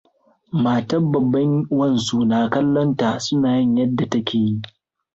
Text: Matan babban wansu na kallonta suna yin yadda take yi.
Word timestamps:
Matan 0.63 1.03
babban 1.11 1.51
wansu 1.79 2.17
na 2.29 2.39
kallonta 2.53 3.09
suna 3.25 3.49
yin 3.57 3.77
yadda 3.79 4.05
take 4.11 4.35
yi. 4.43 4.53